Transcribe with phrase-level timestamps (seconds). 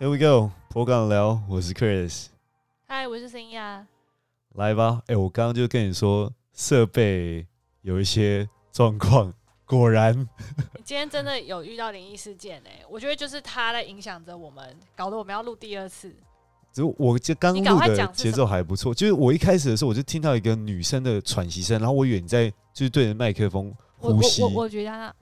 [0.00, 2.26] Here we go，破杠聊，我是 Chris，
[2.86, 3.84] 嗨，我是新亚。
[4.54, 5.02] 来吧。
[5.08, 7.44] 哎、我刚刚就跟你说设备
[7.82, 9.34] 有一些状况，
[9.66, 16.14] 果然你今天真的有遇到灵异事件哎、我觉得就是它在影响着我们，搞得我们要录第二次。
[16.72, 25.12] 只是我就刚录的节奏还不错，就是我一开始的时候我就听到一个女生的喘息声，然后我以为你在就是对着麦克风我呼吸，我我我觉得他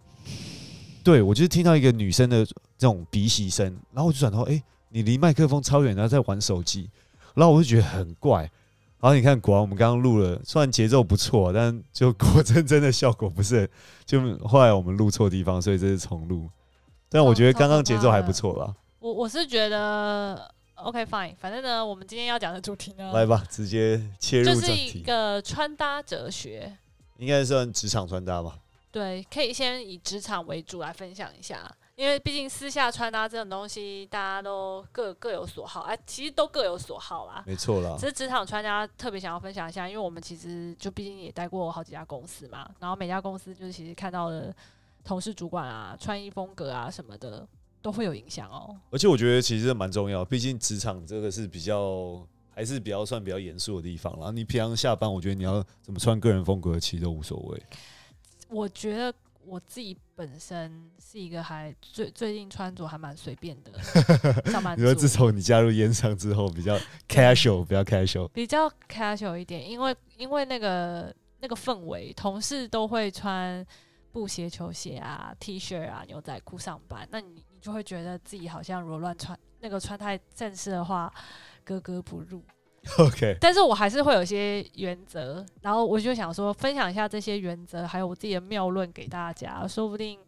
[1.02, 4.61] 对我就是听到一个女生的这种鼻息声，然后我就转头，哎、
[4.96, 6.88] 你离麦克风超远，然后在玩手机，
[7.34, 8.50] 然后我就觉得很怪。
[8.98, 13.69] 然后你看，果然我们刚刚录了，虽然节奏不错，但就果真真的效果不是很，
[14.06, 16.48] 就后来我们录错地方，所以这是重录。
[17.10, 18.74] 但我觉得刚刚节奏还不错啦。
[18.98, 26.74] 我我是觉得 OK fine，反正呢，我们今天要讲的主题呢，来吧，直接切入就是一个穿搭哲学。
[27.19, 28.58] 应该算职场穿搭吧？
[28.91, 37.42] 对，可以先以职场为主来分享一下，因为毕竟私下穿搭这种东西，大家都各各有所好，哎、其实都各有所好啦。
[37.47, 38.06] 没错啦只。
[38.06, 44.55] 是职场穿搭特别想要分享一下，因为我们其实就毕竟也待过好几家公司嘛，然后每家公司就是其实看到的
[45.02, 47.48] 同事、主管啊、穿衣风格啊什么的
[47.80, 48.77] 都会有影响哦。
[48.91, 54.30] 而且我觉得其实蛮重要，毕竟职场这个是比较还是比较算比较严肃的地方啦。
[54.30, 57.62] 你平常下班，我觉得你要怎么穿个人风格，其实都无所谓。
[58.48, 59.12] 我觉得
[59.47, 63.72] 我自己本身是一个还最最近穿着还蛮随便的
[64.50, 66.77] 上班你说自，从你加入烟商之后，比较
[67.08, 68.28] casual，比较 casual。
[68.28, 73.64] 比较 casual 一点，因为因为那个那个氛围，同事都会穿
[74.11, 81.12] 布鞋、球鞋啊、T 恤啊、牛仔裤上班，那你你就会觉得自己好像如果乱穿，那个穿太正式的话，
[81.62, 82.42] 格格不入。
[82.98, 90.19] OK，但是我还是会有一些原则，然后我就想说分享一下这些原则，还有我自己的妙论给大家，说不定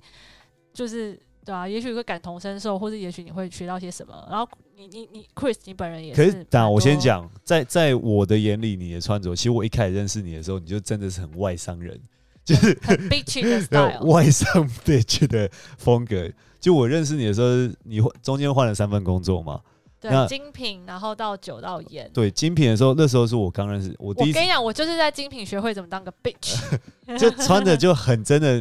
[0.73, 4.27] 就是对啊，也许会感同身受，或者也许你会学到些什么。
[4.31, 11.99] 然后你你你 Chris，你本人也是可是当然我先讲，在在我的眼里，你的穿着，其实我一开始认识你的时候，你就真的是很外商人，
[12.45, 16.31] 就是很 bitchy 的 style，外商 bitch 的风格。
[16.61, 19.61] 就我认识你的时候，你换中间换了三份工作嘛？
[20.03, 22.09] 那对精品，然后到酒到盐。
[22.13, 26.59] 对，精品的时候，那时候是我刚认识，我第一次我跟你讲，我就是在精品学会怎么当个 bitch。
[27.19, 28.57] 就穿的就很真的，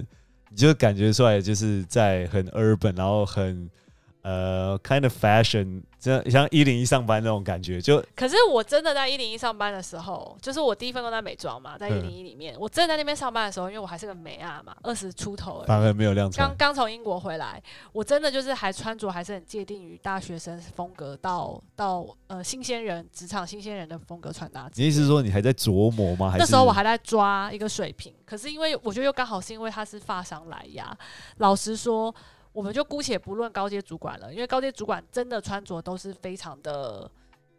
[0.49, 3.69] 你就感觉出来就是在很 urban，然后很
[4.21, 15.67] 呃 kind of fashion，这样像一零一上班那种感觉，就可是我真的在一零一上班的时候，就是我第一份工在美妆嘛，在一零一里面，我真的在那边上班的时候，因为我还是个美啊嘛，二十出头而已。
[15.67, 16.53] 反而没有亮刚。
[16.57, 17.61] 刚从英国回来，
[17.93, 24.69] 我真的就是还穿着还是很界定于大学生风格到到呃新鲜人职场新鲜人的风格穿搭。
[24.75, 26.29] 你意思是说你还在琢磨吗？
[26.29, 30.95] 还是那时候我还在抓一个水平，可是因为我觉得又刚好是因为他是发商来呀。
[31.37, 32.13] 老实说，
[32.57, 37.07] 我们就姑且不论高阶主管了，因为高阶主管真的穿着都是非常的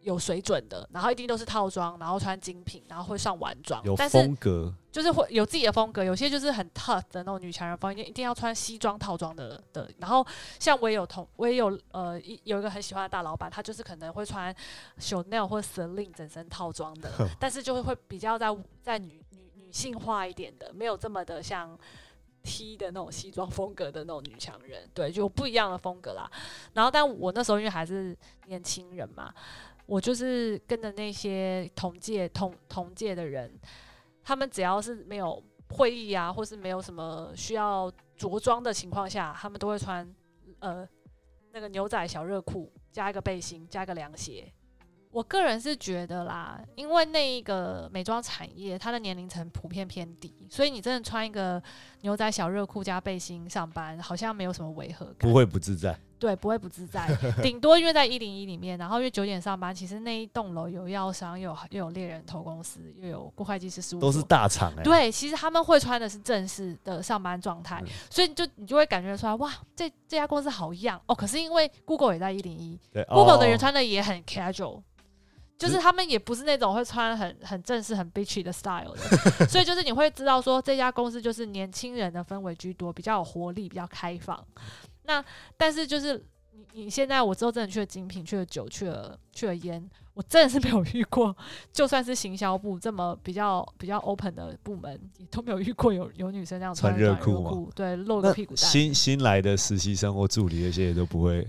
[0.01, 9.89] 有水准的，然后一定都是套装，然后穿精品，然后会上晚装有，但是风格，就是会有自己的风格，有些就是很 tough 的那种女强人风，一定一定要穿西装套装的的。
[9.99, 10.25] 然后
[10.59, 14.53] 像我也有同，我也有呃一有一个很喜欢的大老板，他就是可能会穿
[14.99, 21.77] Chanel 或 Celine 整身套装的，但是就会会比较在在女女女性化一点的，没有这么的像
[22.49, 26.27] T 的那种西装风格的那种女强人，对，就不一样的风格啦。
[26.73, 28.17] 然后但我那时候因为还是
[28.47, 29.31] 年轻人嘛，
[29.85, 33.53] 我就是跟着那些同届同同届的人。
[34.23, 40.07] 他们只要是没有会议啊，或是没有什么需要着装的情况下，他们都会穿
[40.59, 40.87] 呃
[41.51, 44.51] 那个牛仔小热裤，加一个背心，加一个凉鞋。
[45.11, 51.61] 我个人是觉得啦，因为那一个美妆产业，它的年龄层普遍偏低，所以你真的穿一个
[52.01, 55.27] 牛仔小热裤加背心上班，好像没有什么违和感。
[55.27, 55.97] 不会不自在。
[56.19, 57.07] 对，不会不自在，
[57.41, 71.15] 顶多因为在一零一里面，然后因为九点上班，其实那一栋楼有药商，又有又有猎人头公司，又有顾会计师事务所，都是大厂哎、对，其实他们会穿的是正式的上班状态，嗯所以就你就会感觉出来，哇，这这家公司好样哦。
[71.15, 74.81] 可是因为 Google 也在一零一对，Google 的人哦穿的也很 casual。
[75.59, 84.41] 就是是他们也不是那种会穿很很正式、很 bitchy 的 style 的，所以就是你会知道说这家公司就是年轻人的氛围居多，比较有活力，比较开放。
[85.03, 85.23] 那
[85.57, 91.35] 但是就是你你现在我之后真的去了精品，去了酒，去了去了烟，我真的是没有遇过，
[91.73, 98.69] 就算是行销部这么比较比较 open 的部门，也都没有遇过有有女生这样穿热裤吗，对，露那个屁股蛋。
[98.69, 101.45] 新新来的实习生或助理那些也都不会。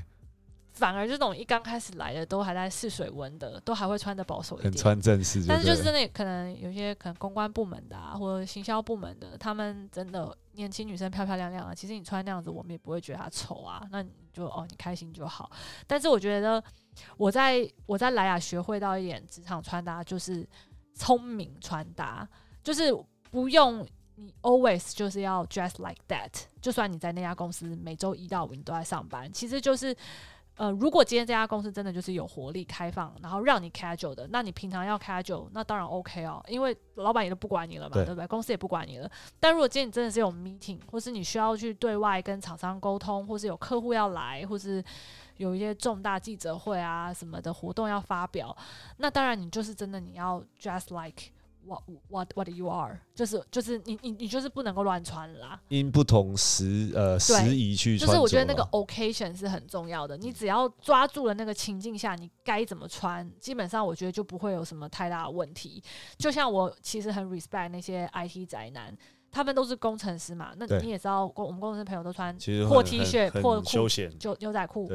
[0.81, 4.83] 反而这种一刚开始来的都还在试水温的，都还会穿的保守一很点。
[4.83, 13.87] 穿正式，但是就是真的的可能有些可能公关部门的啊，或者行销部门的，他们真的年轻女生漂漂亮亮的，其实你穿那样子，我们也不会觉得她丑啊。
[13.93, 15.53] 那你就哦，你开心就好。
[15.87, 16.65] 但是我觉得
[17.19, 20.49] 我在我在莱雅学会到一点职场穿搭，就是
[20.95, 22.27] 聪明穿搭，
[22.65, 22.91] 就是
[23.31, 26.31] 不用你 always 就是要 dress like that。
[26.63, 29.95] 就算你在那家公司每周一到五你都在上班，其实就是。
[30.61, 38.27] 呃，如果今天这家公司真的就是有活力、开放，然后让你 casual 的，那你平常要 casual，那当然 OK 哦，因为老板也都不管你了嘛，对对不对？
[38.27, 39.11] 公司也不管你了。
[39.41, 44.85] 但如果今天你真的是有 meeting，或是你需要去对外跟厂商沟通，或是有客户要来，或是
[45.39, 48.55] 有一些重大记者会啊什么的活动要发表，
[48.99, 51.23] 那当然你就是真的你要 dress like
[51.67, 55.61] what what what you are，就是就是你你你就是不能够乱穿啦。
[55.69, 58.07] 因不同时呃时宜去穿。
[58.07, 65.83] 就是我觉得那个 occasion 是很重要的，你只要抓住了那个情境下，你该怎么穿，基本上我觉得就不会有什么太大的问题。
[66.17, 68.97] 就像我其实很 respect 那些 IT 宅男，
[69.31, 72.37] 他们都是工程师嘛，那你也知道，工我们工程师朋友都穿
[72.69, 74.91] 破 T 恤、破裤、休闲，就牛仔裤、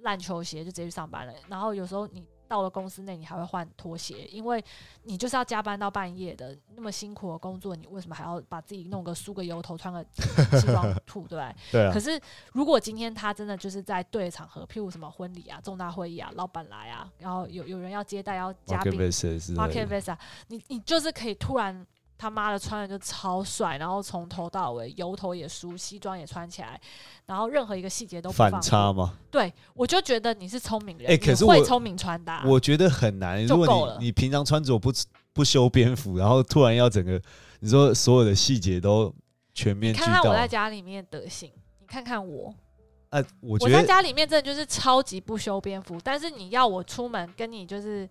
[0.00, 1.32] 烂球鞋就直接去上班了。
[1.48, 4.64] 然后有时候你到了公司内，你还会换拖鞋，因为
[5.02, 10.04] 你就是要加班到半夜的，那么辛苦的工作，你为什么还要把自己弄个梳个油头，穿个
[10.58, 11.82] 西装裤，对不对？
[11.86, 12.20] 啊可，是
[12.52, 20.16] 如果今天他真的就是在对的场合，譬如什么婚礼啊、重大会议啊、老板来啊，然后有有人要接待要嘉宾 visa，
[20.48, 21.86] 你你就是可以突然
[22.18, 26.78] 他妈的穿的就超帅，然后从头到尾油头也梳，西装也穿起来，
[27.26, 29.14] 然后任何一个细节都不放反差嘛。
[29.30, 33.46] 对，我就觉得你是聪明人，哎可是聪明穿搭，我觉得很难。
[33.46, 34.92] 如果你你平常穿着不
[35.32, 37.22] 不修边幅，然后突然要整个
[37.60, 39.14] 你说所有的细节都
[39.54, 42.52] 全面看看我，在家里面的德行，你看看我，
[43.10, 48.08] 哎、我我觉得在家里面真的就是超级不修边幅，但是你要我出门跟你就是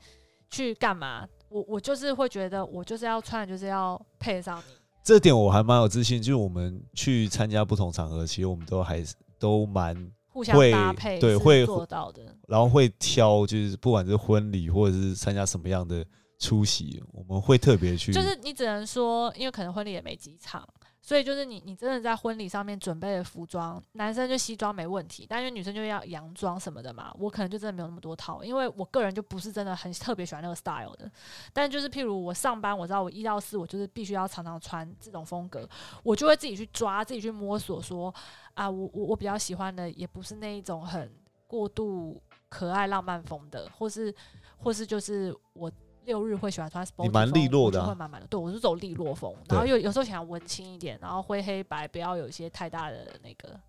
[0.49, 4.73] 去干嘛，我我就是会觉得我就是要穿就是要配得上你。
[5.03, 9.95] 这点我还蛮有自信，就是我们去参加不同场合，其实我们都还是都蛮，
[10.27, 16.05] 互相会搭配对会做到的，然后会挑，就是不管是婚礼或者是参加什么样的
[16.39, 20.67] 出席，我们会特别去，就是你只能说，因为可能婚礼也没几场，
[21.07, 31.09] 所以就是你你真的在婚礼上面准备的服装，男生就西装没问题，但因为女生就要洋装什么的嘛，我可能就真的没有那么多套，因为我个人就不是真的很特别喜欢那个 style 的。
[31.53, 35.65] 但就是譬如我上班，我知道我一到四我就是必须要常常穿这种风格，
[36.03, 38.13] 我就会自己去抓，自己去摸索说
[38.53, 41.09] 啊，我我我比较喜欢的也不是那一种很
[41.47, 44.13] 过度可爱浪漫风的，或是
[44.57, 45.71] 或是就是我。
[46.07, 48.25] 六日会喜欢穿 sporty 你蛮风利落的会慢慢的。
[48.25, 53.59] 对我是走利落风，然后又有时候想要文青一点，然后灰黑白，不要有一些太大的那个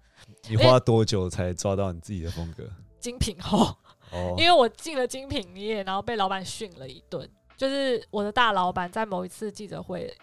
[0.48, 2.64] 你花多久才抓到你自己的风格？
[2.98, 3.76] 精品后。
[4.10, 7.28] 哦因，为我进了精品业，然后被老板训了一顿。
[7.58, 10.16] 就是我的大老板在某一次记者会，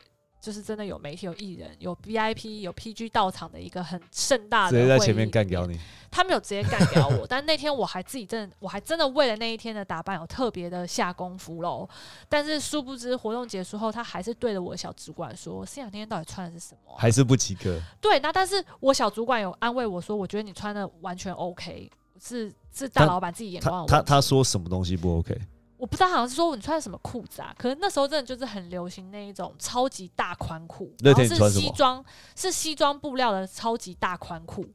[0.46, 5.80] 就是真的有媒体、有艺人、有 VIP、有 PG 到场的一个很盛大的直接在前面干掉你，
[6.12, 11.90] 他没有直接干掉我，但那天我还自己真的，我还真的为了那一天的打扮有特别的下功夫喽。
[12.30, 17.82] 但是殊不知活动结束后，他还是对着我的小主管说：“思雅那天到底穿的是什么啊、还是不及格。
[18.00, 21.90] 对，那但是我小主管有安慰我说：“我觉得你穿的完全 OK，
[22.22, 25.36] 是是大老板自己眼光他他说什么东西不 OK？
[25.78, 27.54] 我不知道，好像是说你穿什么裤子啊？
[27.58, 32.04] 可能那时候真的就是很流行那一种超级大宽裤，然后是西装，
[32.36, 34.66] 是西装布料的超级大宽裤。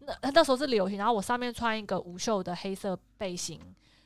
[0.00, 3.60] 那那时候是流行，然后我上面穿一个无袖的黑色背心，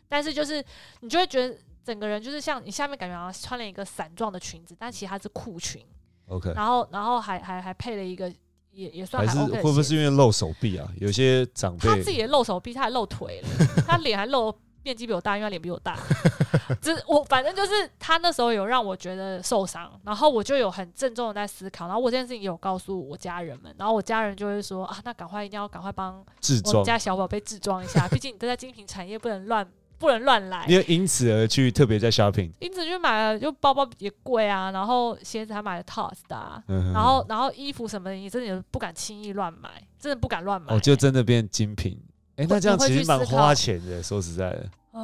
[0.08, 0.62] 但是就是
[1.00, 5.82] 你就会觉得整个人就是像你下面感觉好像穿了一个伞状的裙子，但其实它是裤裙
[6.28, 8.28] ，OK，然后然后还还还配了一个
[8.70, 10.86] 也也算还是会不会是因为露手臂啊？
[11.00, 13.48] 有些长辈他自己也露手臂，他还露腿了，
[13.86, 14.54] 他脸还露
[14.84, 15.98] 面积比我大，因为他脸比我大。
[16.80, 26.24] 只我反正就是他那时候有让我觉得受伤，然后我就有很郑重的在思考，然后我这件事情也有告诉我家人们，然后我家人就会说啊，那赶快一定要赶快帮，
[26.66, 29.66] 我们家小宝贝制装一下，毕竟你都在精品产业，不能乱
[29.98, 30.74] 不能乱来你。
[30.74, 42.00] 有因此而去特别在 shopping，因此就买了，就包包也贵啊，然后鞋子还买了 TOS 的、啊，嗯然后然后衣服什么的，你真的也不敢轻易乱买，真的不敢乱买、哦，就真的变精品。
[42.36, 44.68] 哎，那这样其实蛮花钱的，说实在的。
[44.92, 45.00] 唉，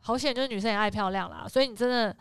[0.00, 2.16] 好险，就是女生也爱漂亮啦，所以你真的，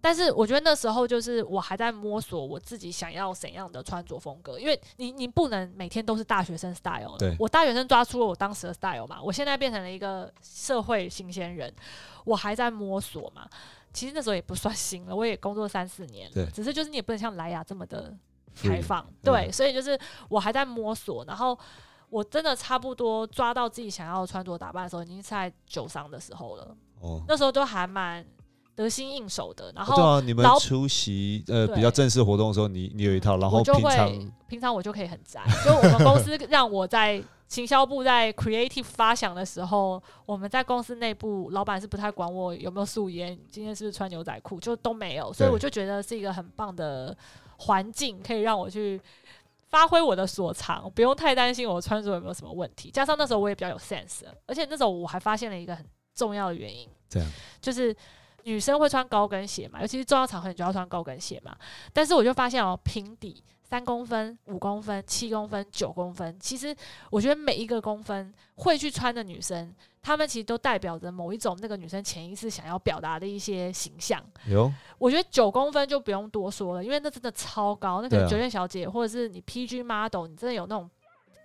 [0.00, 7.36] 但是我觉得那时候就是我还在摸索我自己想要怎样的穿着风格，因为你你不能每天都是大学生 style 的对。
[7.38, 11.72] 我大学生抓出了我当时的 style 嘛，我现在变成了一个社会新鲜人，
[12.24, 13.48] 我还在摸索嘛。
[13.92, 18.14] 其实那时候也不算新了，我也工作三四年对了，只是就是你也不能像莱雅这么的
[18.54, 21.58] 开放，对，所以就是我还在摸索，然后
[22.08, 26.76] 我真的差不多抓到自己想要穿着打扮的时候，已经是在九商的时候了。
[27.00, 28.24] 哦，那时候都还蛮
[28.74, 29.72] 得心应手的。
[29.74, 47.16] 然对后啊，你们出席呃比较正式活动的时候，你你有一套，然后平常会平常我就可以很宅，就我们公司让 我在行销部在 creative 发想的时候，我们在公司内部老板是不太管我有没有素颜，今天是不是穿牛仔裤，就都没有，所以我就觉得是一个很棒的
[47.58, 49.00] 环境，可以让我去。
[49.68, 52.90] 发挥我的所长，不用太担心我穿着有没有什么问题。
[52.90, 57.28] 加上那时候我也比较有 sense，了而且那时候我还发现了一个很重要的原因，这样
[57.60, 57.94] 就是
[58.44, 61.56] 女生会穿高跟鞋嘛，尤其是重要场合你就要穿高跟鞋嘛。
[61.92, 66.74] 但是我就发现哦，平底三公分、五公分、七公分、九公分，其实
[67.10, 69.74] 我觉得每一个公分会去穿的女生，
[70.06, 74.22] 她们其实都代表着某一种那个女生潜意识想要表达的一些形象。
[74.46, 80.88] 有我觉得九公分就不用多说了，因为那真的超高，那可对啊能酒店小姐或者是你 PG model，你真的有那种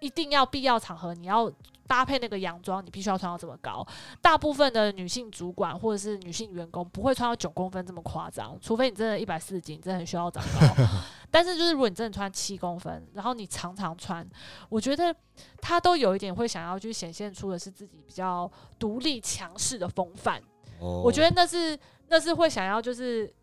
[0.01, 1.49] 一定要必要场合，你要
[1.87, 3.85] 搭配那个洋装，你必须要穿到这么高。
[4.21, 10.83] 大部分的女性主管或者是女性员工不会穿到九公分这么夸张，除非你真的一百四十斤，真的很需要长高。
[11.31, 14.27] 但是就是如果你真的穿七公分，然后你常常穿，
[14.67, 15.15] 我觉得
[15.61, 20.41] 她都有一点会想要去显现出的是自己比较独立强势的风范。
[20.79, 21.77] 哦，我觉得那是
[22.07, 23.33] 那是会想要就是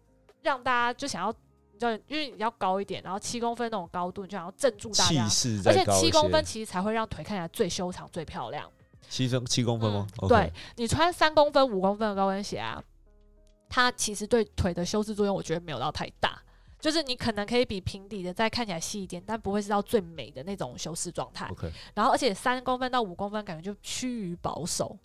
[0.42, 1.34] 让大家就想要，
[1.78, 8.68] 你知道，因为你要高一点，然后七公分那种高度，你就想要镇住大气家，势而且七公分其实才会让腿看起来最修长、最漂亮。
[9.08, 10.06] 七分七公分吗？
[10.28, 12.82] 对你穿三公分、五公分的高跟鞋啊，
[13.68, 16.42] 它其实对腿的修饰作用，我觉得没有到太大。
[16.80, 21.50] 就是你可能可以比平底的再看起来细一点，但不会是到最美的那种修饰状态。
[21.92, 24.96] 然后而且三公分到五公分感觉就趋于保守，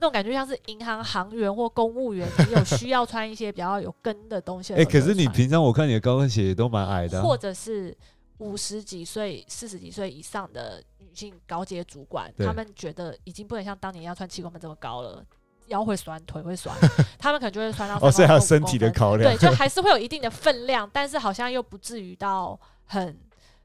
[0.00, 4.84] 那种感觉像是银行行员或公务员，你有需要穿一些比较有跟的东西的哎。
[4.84, 7.94] 可是你平常我看你的高跟鞋也都蛮矮的啊，或者是
[8.38, 15.22] 五十几岁、四十几岁以上的女性高阶主管，对他们觉得已经不能像当年一样穿七公分这么高了，
[15.66, 16.74] 腰会酸，腿会酸，
[17.18, 23.18] 他们可能就会穿到哦，所以还有身体的考量对，，就 还是会有一定的分量，但是好像又不至于到很。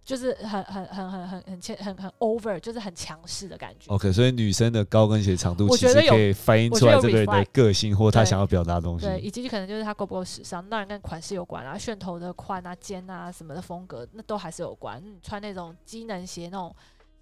[0.05, 3.91] 就是很很很很很很欠很很 over，就是很强势的感觉。
[3.91, 9.07] OK，所以女生的高跟鞋长度其实可以反映出来这个人的个性或他对想要表达的东西。
[9.07, 15.03] 对，以及可能就是她够不够时尚，当然跟款式有关啊，楦头的宽啊、尖啊什么的风格，那都还是有关。
[15.03, 16.73] 你穿那种机能鞋，那种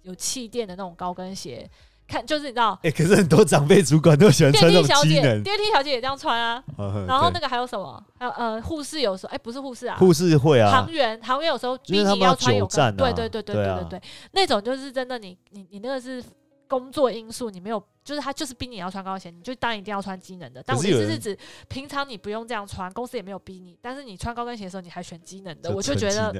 [0.02, 1.66] 有气垫的那种高跟鞋，
[2.06, 6.62] 看就是你知道，哎，可是很多长辈主管都喜欢电穿这梯小姐、种机能，电梯小姐也这样穿啊。
[6.78, 8.02] 嗯然后那个还有什么？
[8.18, 10.70] 还有呃，护士有时候，哎、不是护士啊，护士会啊。
[10.70, 16.22] 行，员，行员有时候逼你因为他们要穿有对对对对对对对，那种就是真的你，你你那个是
[16.76, 20.60] 工作因素，你没有，就是他就是逼你要穿高跟鞋，你就当然一定要穿机能的。
[20.66, 21.38] 但我意思是指，
[21.68, 26.34] 平常你不用这样穿，公司也没有逼你，但是你穿高跟鞋的时候，你还选机能的，我就觉得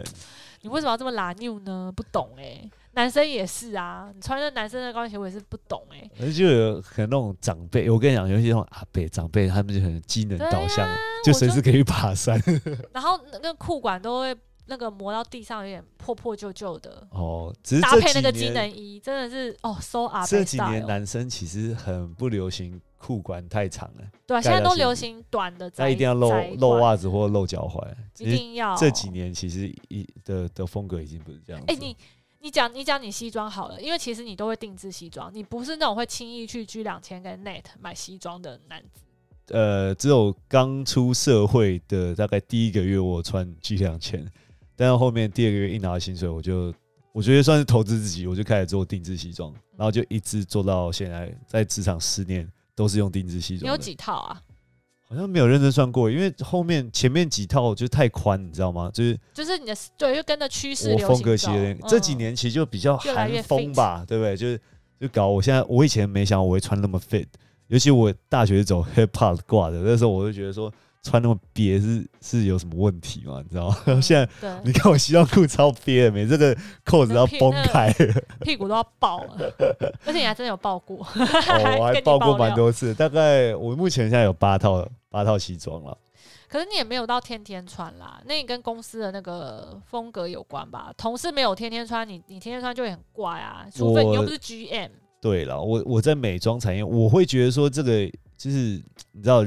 [0.62, 1.92] 你为什么要这么拉牛呢？
[1.94, 10.88] 不懂哎、男生也是啊，你穿着男生的高跟鞋，我也是不懂哎、而且就有可能那种长辈，我跟你讲，有一些那种阿伯长辈，他们就很机能导向，
[11.24, 12.42] 就随时可以爬山。
[12.92, 14.36] 然后那个裤管都会
[14.66, 17.06] 那个磨到地上，有点破破旧旧的。
[17.10, 27.86] 哦，只是搭配那个机能衣，真的是哦，so 阿这几年男生其实很不流行裤管太长了，对啊，现在都流行短的窄，那一定要露露管袜子或露脚踝。
[28.18, 29.10] 一定要这几。
[29.10, 31.72] 年其实一的的风格已经不是这样子。
[31.72, 31.96] 哎、你
[32.40, 39.02] 你讲你讲你西装好了，因为其实你都会定制西装，你不是那种会轻易去 G 两千跟 Net 买西装的男子。
[39.48, 44.26] 呃，只有刚出社会的大概第一个月，我穿 G 两千，
[44.76, 46.72] 但是后面第二个月一拿到薪水，我就
[47.12, 53.64] 我觉得算是投资自己，我就开始做定制西装，然后就一直做到现在，在职场十年都是用定制西装。
[53.64, 53.76] 你有？
[53.76, 54.42] 几套啊？
[55.06, 58.90] 好像没有认真算过，因为后面前面几套就太宽，你知道吗？
[58.92, 64.36] 就是就是你的对，就跟着趋势我风格其实这几嗯年其实就比较韩风吧，对不对？
[64.36, 64.60] 就是
[64.98, 67.26] 就搞我现在我以前没想到我会穿那么 fit，
[67.68, 70.72] 尤其我大学是走 hip hop 挂的，那时候我就觉得说
[71.04, 73.76] 穿那么憋是是有什么问题吗，你知道吗？
[73.84, 77.94] 嗯 现在你看我西装裤超憋的，每这个扣子要崩开，
[78.40, 79.36] 屁股都要爆了，
[80.06, 85.96] 而且你还真的有爆过， 哦，我还爆过蛮多次，大概我目前现在有八套八套西装了。
[86.48, 90.92] 可是你也没有到天天穿啦，那你跟公司的那个风格有关吧？
[90.96, 94.90] 同事没有天天穿，你你天天穿就会很怪啊，除非你又不是 GM。
[95.20, 98.06] 对了，我我在美妆产业，我会觉得说这个
[98.36, 98.80] 就是
[99.12, 99.44] 你知道，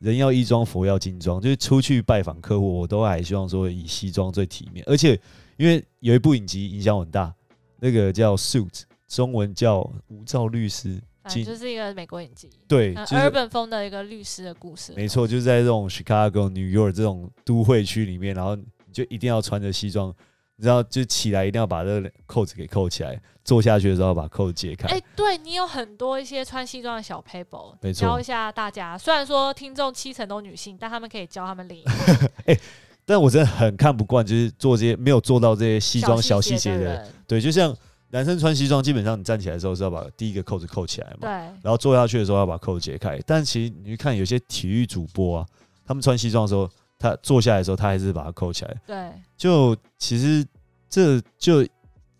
[0.00, 4.84] 人要衣装，佛要金装，就是出去拜访客户，我都还希望说以西装最体面。
[4.86, 5.18] 而且
[5.56, 7.32] 因为有一部影集影响很大，
[7.78, 8.70] 那个叫《Suit》，
[9.06, 14.94] 中文叫《无照律师》，反正就是一个美国影集，对，呃就是，urban 风的一个律师的故事。
[14.96, 20.14] 没错，就是在这种 Chicago、New York 这种都会区里面，然后你就一定要穿着西装，
[20.60, 24.88] 你知道，就起来一定要把这个扣子给扣起来，坐下去的时候要把扣子解开。
[24.88, 28.98] 哎、对你有很多一些穿西装的小 paper，没错教一下大家。
[28.98, 31.96] 虽然说听众七成都女性，但他们可以教他们另一半
[33.06, 36.78] 但我真的很看不惯，就是做这些没有做到这些西装小细节的。
[36.78, 37.08] 的人。
[37.26, 37.74] 对，就像
[38.10, 41.30] 男生穿西装，基本上你站起来的时候是要把第一个扣子扣起来嘛，对，
[41.62, 43.18] 然后坐下去的时候要把扣子解开。
[43.26, 45.46] 但其实你去看有些体育主播啊，
[45.86, 46.68] 他们穿西装的时候，
[47.00, 48.76] 他坐下来的时候，他还是把它扣起来。
[48.86, 50.46] 对，就其实
[50.88, 51.66] 这就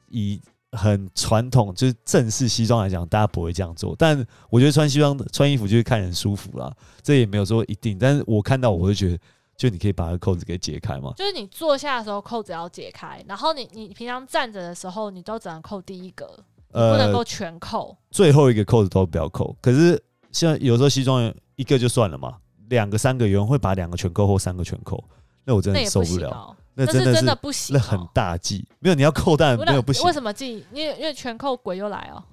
[0.09, 0.41] 以
[0.73, 3.95] 很传统就是正式西装来讲，大家不会这样做。
[3.99, 7.99] 但我觉得穿西装穿衣服就是看人舒服啦，这也没有说一定。
[7.99, 9.19] 但是我看到我会觉得，
[9.57, 11.13] 就你可以把那个扣子给解开嘛。
[11.17, 16.27] 就是你坐下的时候扣子要解开，然后你你平常站着的时候，你都只能扣第一个，
[16.73, 17.95] 不能够全扣。
[18.11, 19.55] 最后一个扣子都不要扣。
[19.61, 22.39] 可是像有时候西装一个就算了嘛，
[22.71, 25.05] 两个三个有人会把两个全扣或三个全扣，
[25.45, 26.57] 那我真的受不了。
[26.73, 30.65] 那真的是不行、哦，那很大忌，没有你要扣，但不没有不行为，什么忌？
[30.73, 32.23] 因为因为全扣鬼又来哦，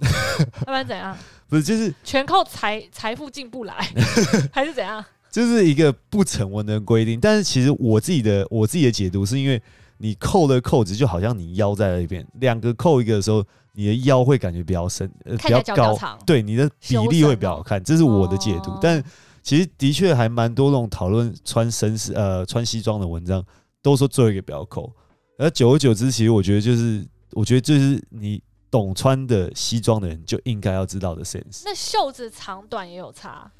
[0.60, 1.14] 要不然怎样？
[1.48, 3.74] 不是就是全扣财财富进不来，
[4.50, 5.04] 还是怎样？
[5.30, 9.60] 这是一个不成文的规定，但是其实我自己的我自己的解读是因为
[9.98, 16.18] 你扣的扣子就好像你腰在那边，两个扣一个的时候，你的腰会感觉比较深，呃，比较高，长。
[16.24, 18.70] 对，你的比例会比较好看，这是我的解读。
[18.70, 19.02] 哦但
[19.48, 23.42] 其实的确还蛮多那种讨论穿绅士呃穿西装的文章，
[23.80, 24.94] 都说最后一个不要扣。
[25.38, 27.02] 而久而久之，其实我觉得就是，
[27.32, 31.62] 我觉得就是你懂穿的西装的人就应该要知道的 sense。
[31.64, 33.50] 那袖子长短也有差，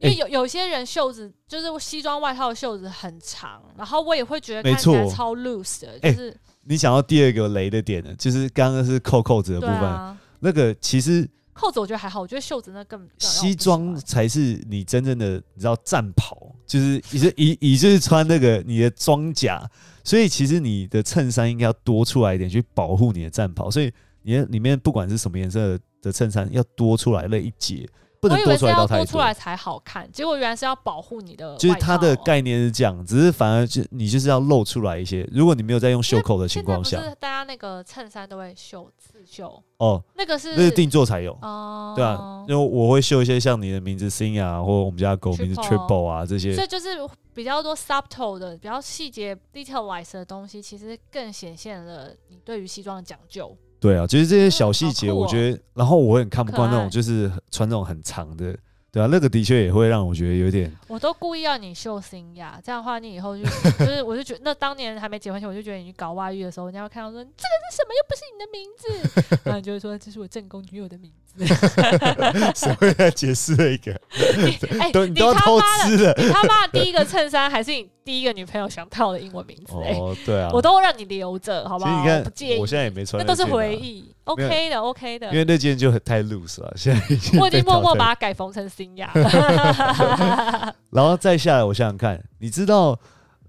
[0.00, 10.14] 哎因为有有些人袖子就是西装外套的袖子很长，然后我也会觉得没看起来错超 loose 的，哎就是、你想到第二个雷的点呢，就是刚刚是扣扣子的部分，啊。
[10.40, 11.26] 那个其实
[11.58, 19.68] 扣子我觉得还好，我觉得袖子那更西装才是你真正的，你知道战袍，就是你 是以以就是穿那个你的装甲，
[20.04, 27.88] 所以其实你的衬衫应该要多出来一点去保护你的战袍，所以你的里面不管是什么颜色的衬衫，要多出来那一截，
[28.20, 29.04] 不能多出来到太多。
[29.04, 35.28] 多出来才好看，结果原来是要保护你的就是它的概念是这样，只是反而就你就是要露出来一些。
[35.32, 41.32] 如果你没有在用袖口的情况下，大家那个衬衫都会绣刺绣，哦，那个是那是定做才有。
[41.42, 46.88] 哦，对啊，因为我会绣一些像你的名字 Sing 啊，或我们家的狗名字 Triple 啊这些所，以就是
[47.34, 53.56] 比较多 subtle 的、比较细节 detailize 的东西，其实更显现了你对于西装的讲究。
[53.80, 58.56] 对啊，就是这些小细节，我觉得，然后我很看不惯那种就是穿那种很长的，
[58.90, 67.32] 对啊，那个的确也会让我觉得有点，我都故意要你秀新呀，这样的话你以后就就是，我就觉得那当年还没结婚前，我就觉得你去搞外遇的时候，人家会看到说这个
[67.70, 71.27] 是什么，又不是你的名字， 然后你就会说这是我正宫女友的名字。
[71.46, 73.92] 谁会来解释一个？
[74.36, 76.14] 你哎、都你你都要偷他妈的，吃了。
[76.16, 81.90] 你他妈的第一个衬衫还是你第一个女朋友想套的英文名字、哎、哦，对啊，我都让你留着，好不好？
[81.90, 85.38] 其实你看我不介意，我现在也没穿那都是回忆，OK 的，OK 的因。
[85.38, 89.10] 为那件就很太 loose 了，现在已经我已经默默把它改缝成新雅。
[90.90, 92.98] 然后再下来，我想想看，你知道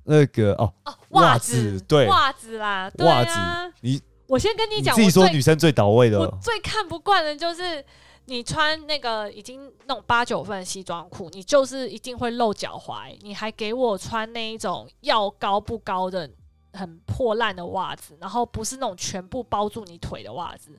[0.03, 3.73] 那个哦，哦，袜子子，对袜子啦，对袜啊子。
[3.81, 7.83] 你我先跟你讲，你自己说女生最倒位的我最看不惯的就是
[8.25, 16.29] 你穿那个已经那种八九分的西装裤，你就是一定会露脚踝，你还给我穿那一种要高不高的。
[16.71, 20.69] 很破烂的袜子，然后不是那种全部包住你腿的袜子，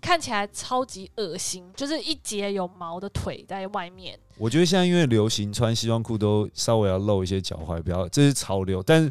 [0.00, 4.18] 看起来超级恶心，就是一截有毛的腿在外面。
[4.38, 8.82] 我觉得现在因为流行穿西装裤都稍微要露一些脚踝，比较这是潮流。
[8.82, 9.10] 但是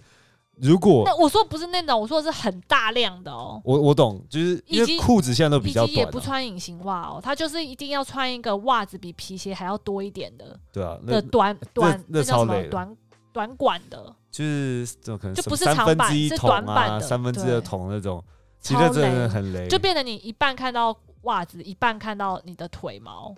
[0.61, 12.63] 如果那我说不是那种，我说的是很大量的哦，我我懂，就是因为裤子现在都比较短、及也不啊，穿隐形袜哦，他就是一定要穿一个袜子比皮鞋还要多一点的对啊，那的短短那叫什么？
[12.69, 12.97] 短
[13.33, 18.23] 短管的，就是这种可能就不是长版是短版的三分之一的桶那种，
[18.61, 23.35] 其实超那真的很雷，就变得你一半看到袜子，一半看到你的腿毛，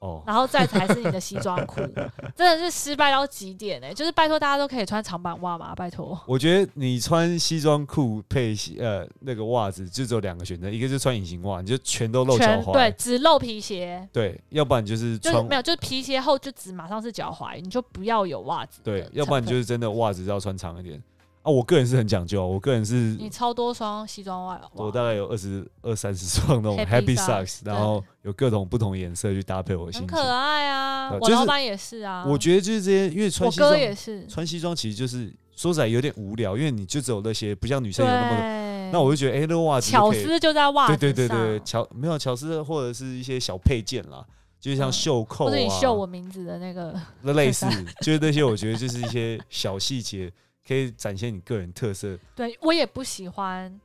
[0.00, 0.22] 哦。
[0.26, 1.80] 然后再才是你的西装裤，
[2.36, 6.18] 真的是失败到极点哎、就是拜托大家都可以穿长版袜嘛，拜托。
[6.26, 18.80] 我觉得你穿西装裤配西呃那个袜子，就只有两个选择，一个就是穿隐形袜，你就全都露脚踝，全对，只露皮鞋，对要不然就是穿就是没有，就是皮鞋后就只马上是脚踝，你就不要有袜子。
[18.84, 21.02] 对，要不然你就是真的袜子要穿长一点
[21.42, 21.50] 啊。
[21.50, 30.30] 我个人是很讲究，我个人是你超多双西装袜，我大概有二十二三十双那种 Happy Socks，Socks，然后有各种不同颜色去搭配我的心情很可。
[30.30, 31.12] 爱啊。
[31.20, 38.58] 我老板也是啊，我觉得就是这些，因为穿西装也是，穿西装其实就是说实在有点无聊，因为你就只有那些，不像女生有那么多。
[38.90, 44.24] 那我就觉得，哎、那个袜子巧思就在袜子对对对对，上乔没有巧思或者是一些小配件啦，
[44.58, 47.66] 就是像嗯袖扣啊，或者你绣我名字的那个，那类 似，
[48.00, 50.32] 就是那些我觉得就是一些小细节，
[50.68, 52.18] 可以展现你个人特色。
[52.36, 53.80] 对我也不喜欢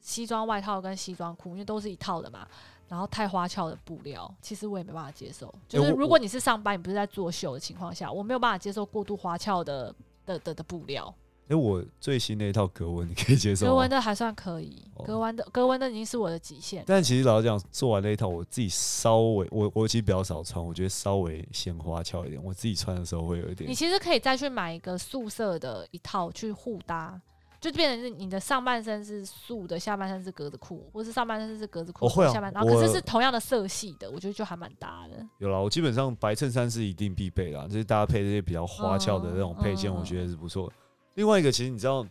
[0.00, 2.46] 西装外套跟西装裤，因为都是一套的嘛。
[2.86, 5.52] 然后太花俏的布料，其实我也没办法接受。
[5.66, 9.92] 就是如果你是上班，你不是在作秀的情况下，我没有办法接受过度花俏的
[10.26, 11.12] 的的的布料。
[11.48, 13.90] 哎、我最新那一套格纹，你可以接受吗格纹？
[13.90, 16.82] 的还算可以，哦格纹的格纹的已经是我的极限。
[16.86, 22.42] 但其实老实讲，做完那一套，我自己稍微，我我其实比较少穿，我觉得稍微显花俏一点。
[22.42, 27.20] 我自己穿的时候会有一点你，其实可以再去买一个素色的一套去互搭，
[27.60, 35.22] 就变成是你的上半身是素的，下半身是格子裤，或是上半身是格子裤，我会啊下半然后可是是同样的色系的，我觉得就还蛮搭的。
[35.38, 40.72] 有啦，我基本上白衬衫是一定必备啦，就是搭配这些比较花俏的那种配件，我觉得是不错。
[41.14, 42.06] 另外一个，其实你知道，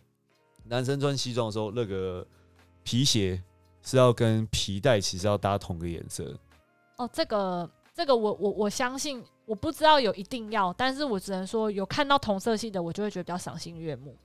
[0.64, 2.26] 男生穿西装的时候，那个
[2.82, 3.42] 皮鞋
[3.82, 6.34] 是要跟皮带其实要搭同个颜色。
[6.96, 14.16] 哦，这个这个我我我相信，我不知道有一定要，但是我只能说有看到同色系的，我就会觉得比较赏心悦目。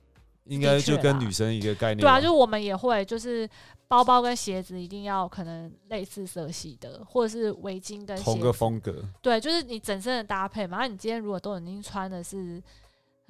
[0.44, 2.00] 应该就跟女生一个概念吧。
[2.00, 3.48] 对啊，就是我们也会，就是
[3.86, 9.04] 包包跟鞋子一定要可能类似色系的，或者是围巾跟同个子风格。
[9.20, 10.78] 对，就是你整身的搭配嘛。
[10.78, 12.60] 那你今天如果都已经穿的是，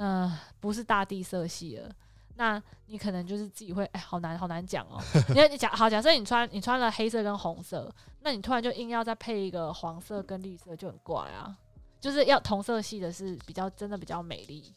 [0.03, 1.91] 嗯、不是大地色系了，
[2.37, 4.99] 那你可能就是自己会，哎、好难好难讲哦。
[5.31, 11.55] 因为你假好，假设你穿你穿了黑色跟红色，那你突然就硬要再配一个黄色跟绿色，就很怪啊。
[12.01, 14.73] 就是要同色系的是比较真的比较美丽。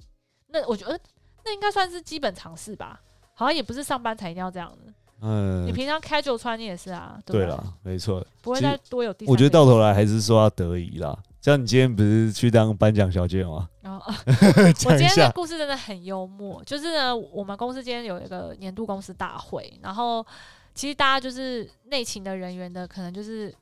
[0.48, 1.00] 那我觉得
[1.46, 3.02] 那应该算是基本常识吧。
[3.34, 8.24] 好像也不是上班才一定要这样的，嗯你，平常 casual 穿你也是啊，对啦，没错。
[8.42, 11.18] 不会再多有第三个我觉得到头来还是说要得宜啦。
[11.44, 13.68] 像你今天不是去当颁奖小姐吗？
[13.82, 20.26] 然后我今天的，故事真的很幽默，就是呢，我们公司今天有一个年度公司大会，然后
[20.74, 23.54] 其实大家就是内勤的人员的，可能就是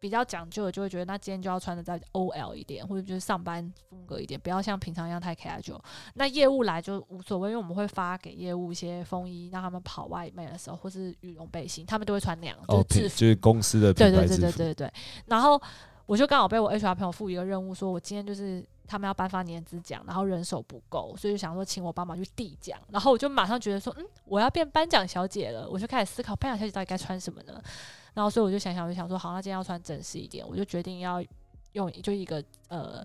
[0.00, 5.78] 比较讲究的，就会觉得那今天就要穿的再 OL 一点，或者就是上班风格一点，不要像平常一样太 casual。
[6.14, 13.14] 那业务来就无所谓，因为我们会发给业务一些风衣，让他们跑外卖的时候，或是羽绒背心，他们都会穿那样，就制服。
[13.14, 14.38] 就是公司的对对对。
[14.38, 14.92] 对对对。
[15.26, 15.60] 然后
[16.06, 22.80] 我就刚好被我 HR 朋友赋予一个任务，说我今天就是他们要颁发年资奖，然后人手不够，所以就想说请我帮忙去递奖。
[22.90, 27.60] 然后我就马上觉得说，嗯，我要变颁奖小姐了，我就开始思考颁奖小姐到底该穿什么呢？
[28.14, 31.22] 然后所以我就想想，我就想说，好，那今天要穿正式一点，我就决定要
[31.72, 33.04] 用就一个呃。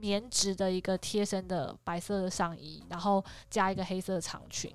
[0.00, 4.72] 棉质的一个贴身的白色的上衣，然后加一个黑色的长裙，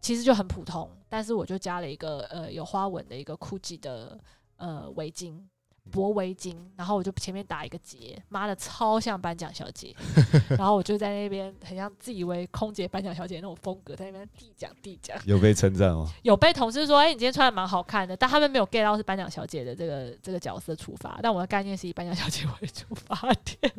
[0.00, 4.16] 其实就很普通，但是我就加了一个呃有花纹的一个 GUCCI 的
[4.58, 5.42] 呃围巾，
[5.90, 9.94] 薄围巾，然后我就前面打一个结，妈的超像颁奖小姐，
[10.56, 16.08] 然后我就在那边很像自以为空姐颁奖小姐那种风格，在那边递奖递奖，有被称赞哦。
[16.22, 23.72] 有被同事说，哎、你今天穿的蛮好看的，但他们没有 get 到是颁奖小姐的这个这个角色出发，但我的概念是以颁奖小姐为出发点，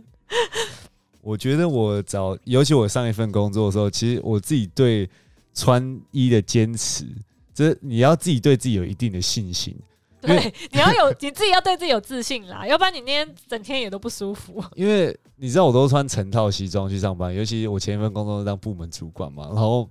[1.21, 5.09] 我觉得我找，尤其我上一份工作的时候，其实我自己对
[5.53, 7.05] 穿衣的坚持，
[7.53, 9.75] 这你要自己对自己有一定的信心。
[10.21, 14.63] 对，你要有你自己要对自己有自信啦，要不然你那天整天也都不舒服。
[14.75, 19.89] 因为你知道，我都穿成套西装去上班，尤其我前一份工作是当部门主管嘛，然后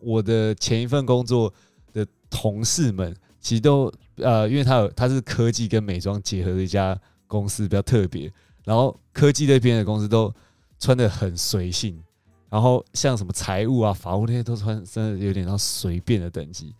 [0.00, 1.52] 我的前一份工作
[1.92, 8.32] 的同事们，其实都呃，因为他有他是科技跟美妆结合的一家公司，比较特别，
[8.64, 10.32] 然后科技那边的公司都
[10.80, 12.02] 穿的很随性，
[12.50, 16.74] 然后像什么财务啊、法务那些都穿真的有点到随便的等级。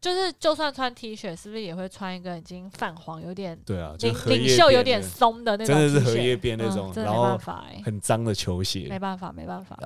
[0.00, 9.78] 就是就算穿 T 恤，是不是也会穿一个已经泛黄、有点对啊，就领领袖有点松的那种真，的是荷叶边那嗯种真的没然后办法哎、很脏的球鞋，没办法，没办法。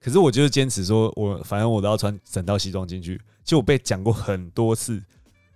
[0.00, 3.20] 可是我就是坚持说，我反正我都要穿整套西装进去。
[3.44, 5.02] 就我被讲过很多次，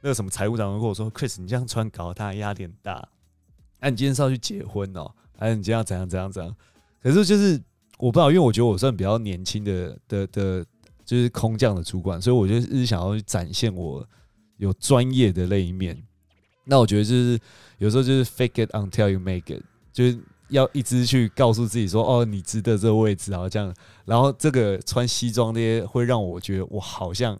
[0.02, 3.08] 那个什么财务长都跟我说：“Chris，你这样穿搞得他压力很大。
[3.80, 5.10] 哎、你今天是要去结婚哦？
[5.38, 6.54] 还是你今天要怎样怎样怎样？”
[7.00, 7.58] 可是就是
[7.98, 10.66] 我不知道，因为我觉得我算比较年轻的的的，
[11.04, 14.06] 就是空降的主管，所以我就一直想要去展现我
[14.56, 16.00] 有专业的那一面。
[16.64, 17.38] 那我觉得就是
[17.78, 19.62] 有时候就是 fake it until you make it，
[19.92, 27.38] 就是要一直去告诉自己说：“哦，你值得这个位置。”然后这样然后这个穿西装那些会让我觉得我好像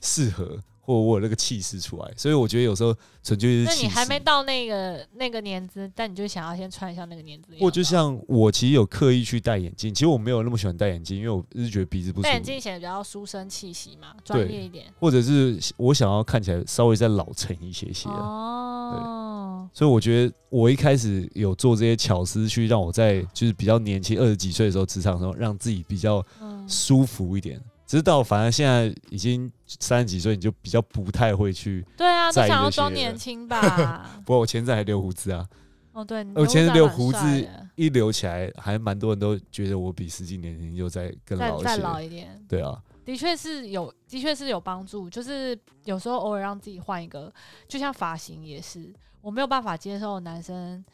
[0.00, 2.94] 适合，或我有那个气势出来，所以我觉得有时候
[3.24, 3.64] 纯粹是。
[3.64, 7.52] 那你还没到那个那个年资，但你就想要先穿一下那个年资。
[7.58, 14.86] 或就像我其实有刻意去戴眼镜，其实我没有那么喜欢戴眼镜，因为我是觉得鼻子不舒服，戴眼镜显得比较书生气息嘛，专业一点。
[15.00, 27.60] 或者是我想要看起来稍微再老成一些些啊、哦，所以我觉得我一开始有做这些巧思，去让我在就是比较年轻二十几岁的时候，职场的时候让自己比较嗯，舒服一点。
[27.86, 31.86] 直到反正现在已经三十几岁，你就比较不太会去。
[31.96, 34.10] 对啊，都想要装年轻吧。
[34.26, 35.46] 不过我前阵还留胡子啊，
[35.92, 41.82] 哦，对，我前留胡子一留起来，还蛮多人都觉得我比实际年龄又再更再再老一些。
[41.82, 45.08] 老一点，对啊，的确是有，的确是有帮助。
[45.08, 47.32] 就是有时候偶尔让自己换一个，
[47.68, 50.84] 就像发型也是，我没有办法接受男生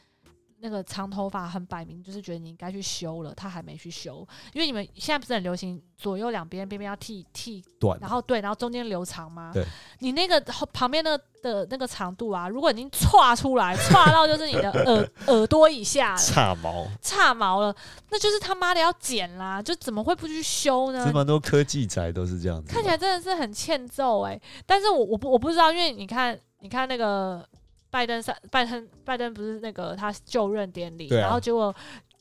[0.63, 4.27] 那个长头发很摆明就是觉得你应该去修了，他还没去修。
[4.53, 9.51] 因为你们现在不是很流行左右两边边边要剃剃，短然后对，然后中间留长吗？
[9.53, 9.65] 对，
[9.99, 16.19] 你那个后旁边那的那个长度啊，如果已经歘出来，歘到就是你的 耳耳朵以下了。
[16.19, 17.75] 差毛，差毛了，
[18.11, 19.61] 那就是他妈的要剪啦！
[19.61, 21.13] 就怎么会不去修呢这？
[21.13, 22.73] 蛮多科技宅都是这样子。
[22.73, 27.45] 看起来真的是很欠揍哎、但是我我不我不知道，因为你看你看那个
[27.93, 31.75] 拜登上拜登拜登不是那个他就任典礼，啊然后结果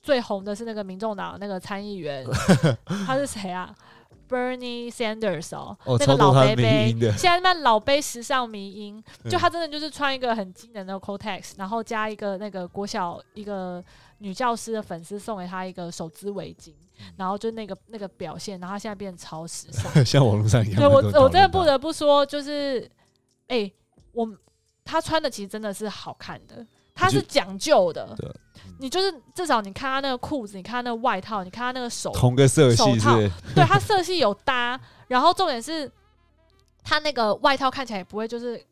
[0.04, 2.26] 最红的是那个民众党那个参议员，
[3.08, 3.74] 他是谁啊
[4.28, 13.82] ？Bernie Sanders 哦，哦，那个老杯杯音，的，现在那老杯时尚迷音，就嗯他真的就是穿一个很惊人的 Cortex，然后加一个那个国小一个
[14.18, 19.90] 女教师的粉丝送给他一个手织围巾，嗯然后就那个那个表现，然后他现在变得超时尚。
[20.04, 20.80] 像网络上一样。
[20.82, 22.90] 对我我真的不得不说，就是
[23.48, 23.72] 哎、
[24.12, 24.28] 我
[24.84, 28.30] 他穿的其实真的是好看的，他是讲究的对。
[28.80, 35.92] 你就是至少你看他那个裤子，你看他那个外套，你看他那个手同个色手套系 对，他色系有搭，然后重点是
[36.84, 38.64] 他那个外套看起来也不会就是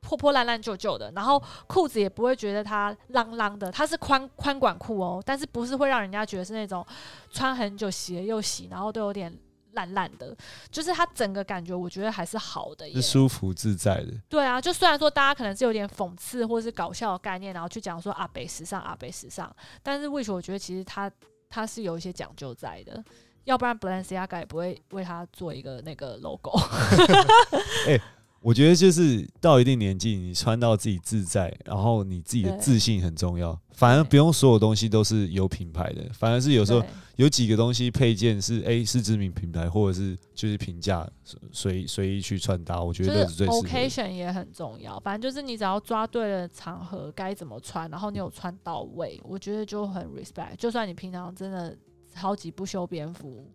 [0.00, 6.84] 破破烂烂旧旧的，然后裤子也不会觉得它啷啷的，它是宽宽管裤哦，但是不是会让人家觉得是那种
[7.30, 9.36] 穿很久洗了又洗，然后都有点
[9.76, 10.36] 烂烂的，
[10.68, 13.02] 就是它整个感觉我觉得还是好的耶是。
[13.02, 14.12] 舒服自在的。
[14.28, 21.08] 对啊，就虽然说大家可能是有点讽刺或是搞笑的概念，然后去讲说阿北时尚阿北时尚，但是 Wish 我觉得其实它
[21.48, 23.02] 它是有一些讲究在的，
[23.44, 26.58] 要不然 Balenciaga 也不会为它做一个那个 logo。
[28.46, 33.60] 我觉得就是到一定年纪，你穿到自己自在，然后你自己的自信很重要。
[33.72, 36.80] 反而不用所有东西都是有品牌的，反而是有时候
[37.16, 41.04] 有几个东西配件是 A、是知名品牌，或者是就是平价
[41.50, 43.68] 随随意去穿搭，我觉得是最适合的。
[43.68, 50.54] occasion 也很重要，反正就是你只要抓对了场合该怎么穿，然后你有穿到位，我觉得就很 respect。
[50.56, 51.76] 就算你平常真的
[52.14, 53.50] 超级不修边幅，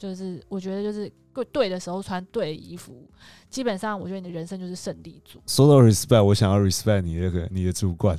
[0.00, 3.06] 就是我觉得就是对对的时候穿对的衣服，
[3.50, 5.38] 基本上我觉得你的人生就是胜利组。
[5.46, 8.18] 说到 respect，我想要 respect 你那个你的主管，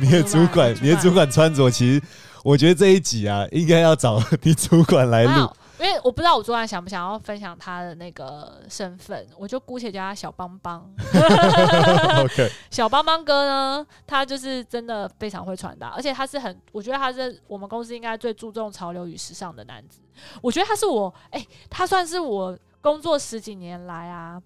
[0.00, 2.02] 你的主管， 主管你的主管穿着，其实
[2.42, 5.48] 我觉得这一集啊，应该要找 你主管来录。
[5.78, 10.90] 因为我不知道我昨晚想不想要分享他的那个身份，我就姑且叫他小邦邦。
[12.24, 20.00] OK， 小邦邦哥呢，他就是真的非常会穿搭，而且他是很，我觉得他是我们公司应该最注重潮流与时尚的男子。
[20.40, 24.40] 我觉得他是我，哎、他算是我工作十几年来啊，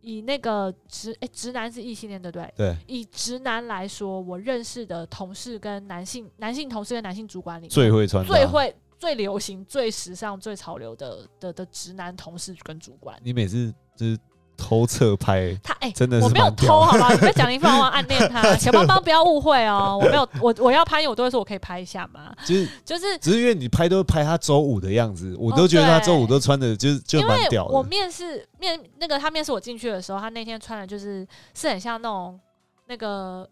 [0.00, 2.54] 以那个直，哎、直男是异性恋对不对？
[2.56, 13.18] 对，以直男来说，我认识的同事跟男性男性同事跟男性主管里面最会穿搭，最会、最流行、最时尚、最潮流的的的直男同事跟主管。
[13.22, 14.18] 你每次就是
[14.56, 17.12] 偷侧拍， 他哎、真的是我没有偷，好吗？
[17.12, 27.74] 你不要讲一方往 暗恋他，小邦邦不要误会哦，我没有，我我要拍，我都会说我可以拍一下嘛， 就是就是只是因为你拍都是拍他周五的样子，我都觉得他周五都穿的就是就蛮屌的。
[27.74, 32.40] 我面试面那个他面试我进去的时候，他那天穿的就是是很像那种
[32.86, 33.46] 那个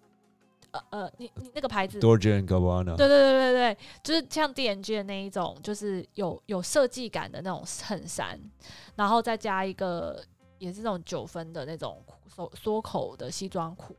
[0.74, 2.00] 呃呃，你你那个牌子。
[2.00, 8.38] Dolce and Gabbana，对对对对对，就是像 D N G 的那一种，就是有有设计感的那种衬衫，
[8.96, 10.20] 然后再加一个
[10.58, 13.96] 也是那种九分的那种缩缩口的西装裤，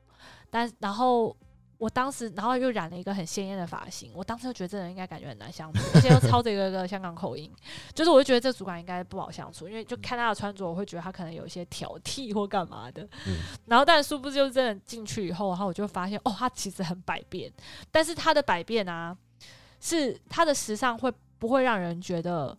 [0.49, 1.35] 但然后
[1.77, 7.51] 我当时然后又染了一个很鲜艳的发型，我当时就觉得这人应该感觉很难相处，而且又操着一个个香港口音，
[7.93, 13.03] 就是我就觉得这主管应该不好相处，因为就看他的穿着，我会觉得他可能有一些挑剔或干嘛的。
[13.27, 17.51] 嗯 然后但殊不知就是真的进去以后，然后我就发现哦，他其实很百变，
[17.91, 19.15] 但是他的百变啊，
[19.81, 22.57] 是他的时尚会不会让人觉得，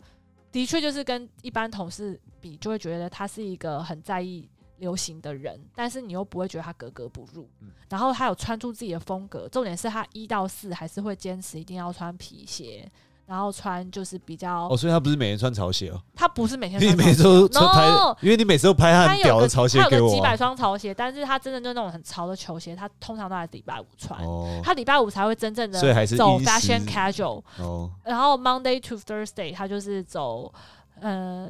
[0.51, 7.47] 的确就是跟一般同事比，就会觉得他是一个很在意流行的人，但是你又不会觉得他格格不入。
[7.61, 12.89] 嗯然后他有穿出自己的风格，重点是他一到四还是会坚持一定要穿皮鞋。
[13.25, 20.35] 然后穿就是比较，哦，所以他不是每天穿潮鞋哦， 他不是每天你穿每次都潮鞋穿 No 拍，因为你每次都拍他有的潮鞋他有给我几百。
[20.37, 30.53] 双潮鞋，但是他真的就那种很潮的球鞋，他通常都还是礼拜五穿，哦他礼拜五才会真正的走 fashion casual，哦，然后 Monday to Thursday 他就是走
[31.01, 31.49] 呃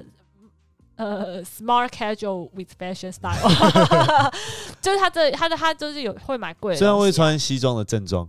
[0.97, 3.39] 呃 smart casual with fashion style，
[4.81, 8.27] 就是他这他的他就是有会买贵的，虽然会，穿西装的正装，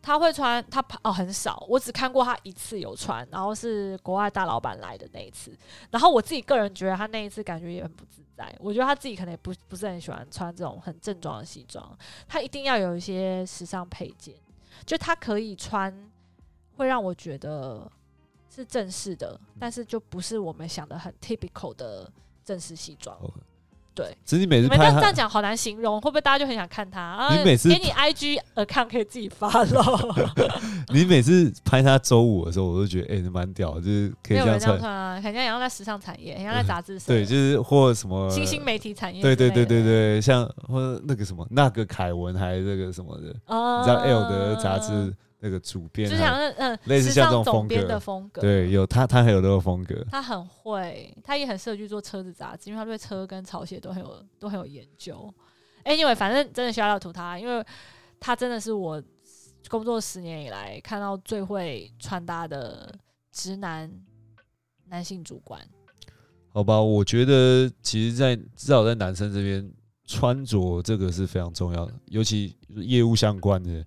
[0.00, 5.54] 他会穿，他哦很少，我只看过他一次有穿，然后是国外大老板来的那一次。
[5.90, 14.34] 然后我自己个人觉得他那一次感觉也很不自在，我觉得他自己可能也不不是很喜欢穿这种很正装的西装，他一定要有一些时尚配件，
[14.86, 15.92] 就他可以穿，
[16.76, 17.90] 会让我觉得
[18.54, 22.10] 是正式的，但是就不是我们想的很 typical 的
[22.44, 23.16] 正式西装。
[23.94, 27.00] 对，只是你每次拍这样讲好难形容，会不会大家就很想看他？
[27.00, 30.14] 啊你每次给你 IG account 可以自己发咯。
[30.94, 34.78] 你每次拍他周五的时候，我都觉得哎，你蛮屌，就是可以这样穿。
[34.78, 55.32] 啊，很像像在时尚产业，很像在杂志社，对，就是或什么新兴媒体产业对，对对对对，像或者那个什么那个凯文还是那个什么的，哦，你知道 L 的杂志那个主编还，就像那嗯，类似时像这种风尚总编格的风格，对，有他他很有那个风格，他很会，他也很适合去做车子杂志，因为他对车跟潮鞋都很有都很有研究。
[55.84, 57.64] Anyway，反正真的需要图他，因为
[58.20, 59.02] 他真的是我
[59.68, 62.92] 工作十年以来看到最会穿搭的
[63.30, 63.90] 直男
[64.86, 65.60] 男性主管。
[66.50, 66.80] 好吧？
[66.80, 69.70] 我觉得其实在，至少在男生这边
[70.06, 73.84] 穿着这个是非常重要的，尤其业务相关的，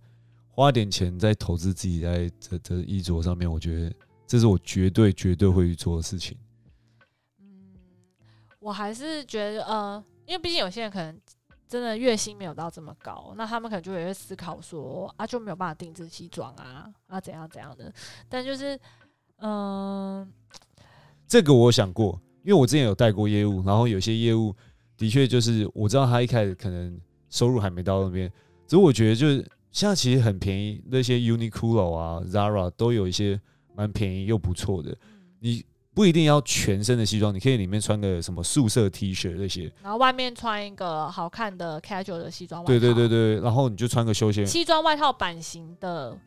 [0.61, 3.91] 花点钱在投资自己在这这衣着上面，我觉得
[4.27, 6.37] 这是我绝对绝对会去做的事情。
[7.39, 7.73] 嗯，
[8.59, 11.19] 我还是觉得，呃，因为毕竟有些人可能
[11.67, 17.91] 真的月薪没有到这么高，那他们可能就也会思考说，啊，就没有办法定制西装啊，啊，怎样怎样的。
[18.29, 18.79] 但就是，
[19.37, 20.31] 嗯、
[21.27, 24.55] 这个我想过，因为我之前有带过业务，然后有些业务
[24.95, 28.31] 的确就是我知道他一开始可能收入还没到那边，
[28.67, 33.39] 只是我觉得就是现在其实很便宜，那些 Uniqlo 啊、Zara 都有一些
[33.75, 34.95] 蛮便宜又不错的，
[35.39, 46.17] 你不一定要全身的西装，你可以里面穿个什么素色 T 恤那些，然后外面穿一个好看的 casual 的西装外套，对对对对，然后你就穿个休闲，西装外套版型的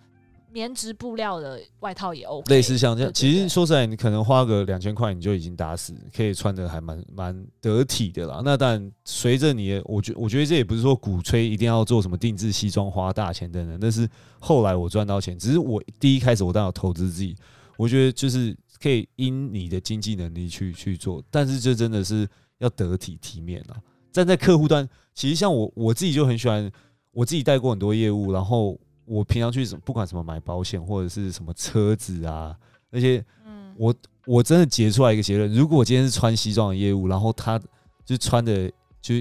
[0.55, 3.13] 棉质布料的外套也 OK，类似像这样。
[3.13, 8.41] 其实对说实在，你可能花个两千块，你就已经打死，可以穿的还蛮蛮得体的啦。
[8.45, 17.35] 那当然，随着你，我觉我觉得这也不是说鼓吹一定要做什么定制西装花大钱等等，但是后来我赚到钱，只是我第一开始我当然有投资自己，
[17.77, 23.75] 我觉得就是可以因你的经济能力去去做，但是这真的是要得体体面啊。
[24.13, 26.71] 站在客户端，其实像我我自己就很喜欢，
[27.11, 32.57] 我自己带过很多业务，然后我平常去什么不管什么买保险或者是什么车子啊
[32.91, 33.95] 那些，嗯，我
[34.27, 37.61] 我真的结出来一个结论：如果我今天是穿西装的业务，然后他
[38.05, 39.17] 就穿的就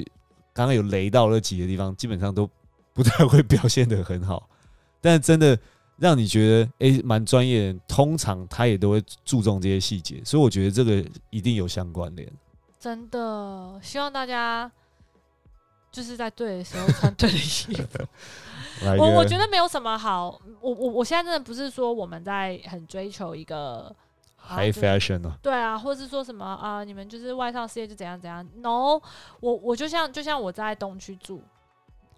[0.54, 2.50] 刚刚有雷到那几个地方，基本上都
[2.93, 4.48] 不太会表现的很好。
[5.02, 5.58] 但真的
[5.98, 12.32] 让你觉得诶蛮专业通常他也都会注重这些细节，所以我觉得这个一定有相关联。
[12.80, 14.72] 真的希望大家
[15.93, 18.06] 就是在对的时候穿对的衣服。
[18.99, 23.95] 我我觉得没有什么好，我我我现在真的不是说我们在很追求一个。
[24.45, 28.45] high fashion 啊，对啊，或是说什么啊、你们就是外商事业就怎样怎样。
[28.58, 28.99] No，
[29.39, 31.41] 我我就像就像我在东区住，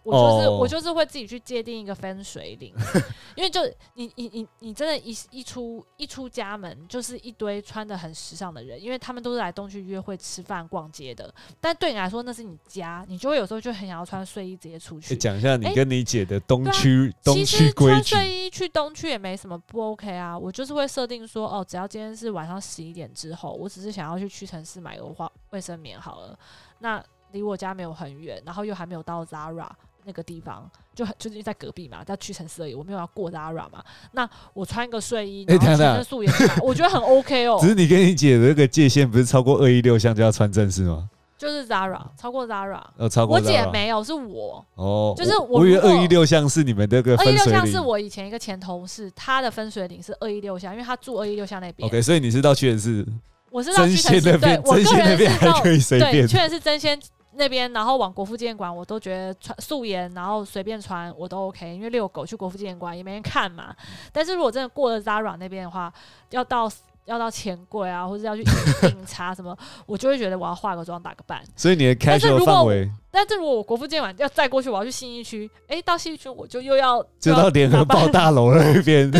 [0.05, 2.73] 我就是、哦我就是会自己去界定一个分水岭，
[3.35, 3.61] 因为就
[3.95, 11.33] 你你你你真的一，一出一出家门就是一堆穿的很时尚的人，因为他们都是来东区约会、吃饭、逛街的。
[11.59, 15.13] 但对你来说那是你家，你就会有时候就很想要穿睡衣直接出去。
[15.13, 18.15] 诶讲一下你跟你姐的东区东其区规矩。
[18.15, 26.37] 睡衣去东区也没什么不 OK 啊，我就是会设定说，哦，只要今天是晚上十一点之后，我只是想要去屈臣氏买个花卫生棉好了，
[26.79, 29.69] 那离我家没有很远，然后又还没有到 Zara
[30.05, 41.09] 那个地方，就很就是在隔壁嘛，在屈臣氏而已，我没有要过 Zara 嘛，那我穿一个睡衣，然后全素颜，我觉得很 OK 哦 只，是你跟你姐的那个界限不是超过二一六项就要穿正式吗？
[41.37, 42.81] 就是 Zara 超过 Zara。
[42.95, 44.65] 呃，超过我姐没有，是我。
[44.75, 47.61] 哦，就是我我以为二一六项是你们那个二一六分水岭。
[47.61, 51.85] 巷是我以前一个前同事，他的分水岭是二一六项，因为他住二一六巷那边。
[51.89, 53.05] OK，所以你是到屈臣氏
[53.51, 56.25] 我是到屈臣氏，那边，对我个真仙那人是到边还可以随对，便。
[56.27, 56.97] 确实是真仙
[57.37, 63.75] 那边，然后往国父纪念馆，我都觉得穿素颜，然后随便穿我都 OK，因为遛狗去国父纪念馆也没人看嘛。
[64.11, 65.91] 但是如果真的过了 Zara 那边的话，
[66.31, 66.71] 要到
[67.05, 71.43] 要到钱柜啊，或者要去饮饮茶什么， 我就会觉得我要化个妆打个扮。
[71.55, 79.11] 所以你的但是 casual 如果范围但是如果我国父纪念馆要再过去，我要去新义区，诶，到新义区我就又要 就到联合报大楼那边。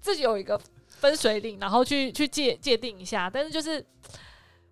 [0.00, 3.30] 自己有一个分水岭，然后去去界界定一下。
[3.32, 3.84] 但是就是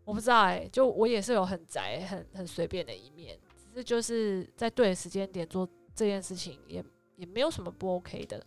[0.04, 6.84] 我不知道哎、就我也是有很宅、很很随便的一面，只是就是在对的时间点做这件事情也，
[7.16, 8.44] 也没有什么不 OK 的。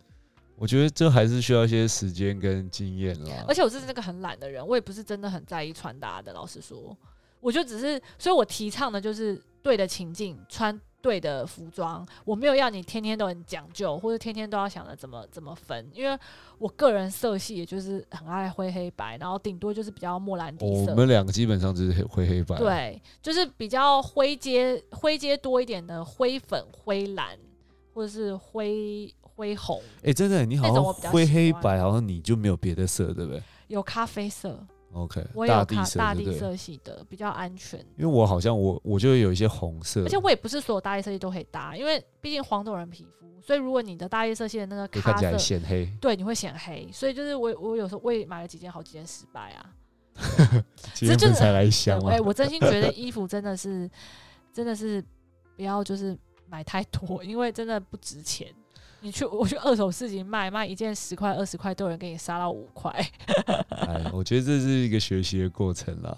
[0.58, 3.54] 我觉得这还是需要一些时间跟经验啦而。
[3.54, 6.32] 且我是那个很懒的人，我也不是真的很在意穿搭的。
[6.32, 6.96] 老实说，
[7.40, 16.18] 我就只是，所以我提倡的就是对的情境穿对的服装，我没有要你天天都很讲究，或者天天都要想着怎么怎么分，因为
[16.58, 20.90] 我个人色系也就是很爱灰黑白，然后顶多就是比较莫兰迪色。
[20.90, 27.38] 我们两个基本上就是灰黑白。，对，就是比较灰阶灰阶多一点的灰粉、灰蓝，
[27.94, 36.32] 或者是灰灰红，哎、真的，你好像灰黑白，好像你就没有别的色，对不对有咖啡色，？OK，我大地色，大地？
[36.38, 37.78] 色系的，比较安全。
[37.96, 45.86] 因为我好像我我就会有一些红色，而且我也不是所有大地色系都可以搭，因为毕竟黄种人皮肤，所以如果你的大地色系的那个会看起来显黑。
[46.00, 46.88] 对，你会显黑。
[46.92, 49.72] 所以就是我我有时候我也买了几件，好几件失败啊。
[50.94, 52.20] 今天就是不是才来香吗哎、？
[52.20, 53.90] 我真心觉得衣服真的是
[54.50, 55.04] 真的是
[55.56, 56.16] 不要就是
[56.48, 58.50] 买太多，因为真的不值钱。
[59.00, 62.90] 你去 我去二手市集卖卖一件十块二十块，都有人给你杀到五块。
[63.70, 66.16] 哎，我觉得这是一个学习的过程啦。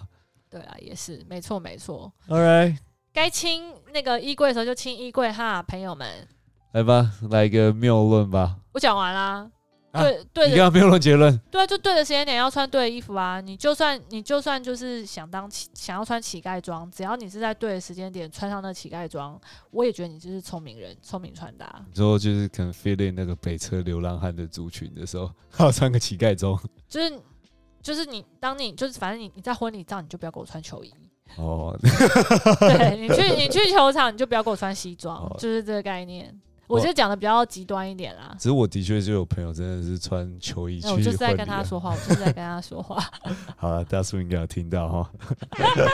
[0.51, 2.13] 对啊，也是没错没错。
[2.29, 2.79] All right，
[3.13, 6.27] 该清那个衣柜的时候就清衣柜哈，朋友们。
[6.73, 8.57] 来吧，来一个谬论吧。
[8.73, 9.51] 我讲完啦。
[9.91, 13.41] 啊对对的你刚刚谬论结论，对啊，就对的时间点要穿对的衣服啊！
[13.41, 21.85] 你就算你就算就是想当乞想要穿乞丐装，只要你是在对的时间点穿上那乞丐装，我也觉得你就是聪明人，聪明穿搭。
[21.95, 26.61] 之后就是可能 fit in 那个北车流浪汉的族群的时候，还 要穿个乞丐装。
[26.87, 27.19] 就是
[27.83, 30.93] 就是你当你就是反正你你在婚礼照你就不要给我穿球衣，
[31.37, 31.75] 哦，
[32.61, 36.39] 对你去你去球场你就不要给我穿西装，哦就是这个概念。
[36.69, 38.35] 我我就讲的比较极端一点啦。
[38.39, 43.03] 只是我的确就有朋友真的是穿球衣去那我就是在跟他说话，我就是在跟他说话。
[43.57, 45.11] 好了，大叔应该有听到哈。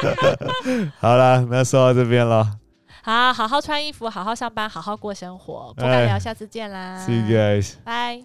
[1.00, 2.58] 好了，那说到这边了
[3.02, 5.72] 好，好好穿衣服，好好上班，好好过生活。
[5.76, 7.04] 不聊，下次见啦。
[7.06, 7.74] ，See you guys。
[7.84, 8.24] 拜。